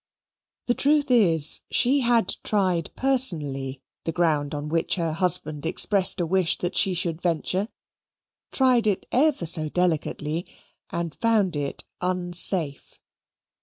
The 0.65 0.73
truth 0.73 1.11
is, 1.11 1.61
she 1.69 1.99
had 1.99 2.37
tried 2.43 2.89
personally 2.95 3.83
the 4.05 4.11
ground 4.11 4.55
on 4.55 4.67
which 4.67 4.95
her 4.95 5.13
husband 5.13 5.63
expressed 5.63 6.19
a 6.19 6.25
wish 6.25 6.57
that 6.57 6.75
she 6.75 6.95
should 6.95 7.21
venture 7.21 7.67
tried 8.51 8.87
it 8.87 9.05
ever 9.11 9.45
so 9.45 9.69
delicately, 9.69 10.47
and 10.89 11.13
found 11.21 11.55
it 11.55 11.85
unsafe. 12.01 12.99